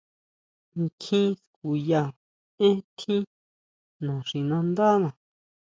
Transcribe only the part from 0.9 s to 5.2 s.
Kjín skuya énn tjín naxinándana.